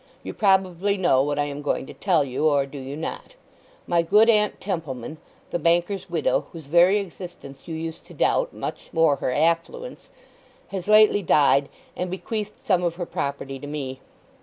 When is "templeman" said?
4.59-5.19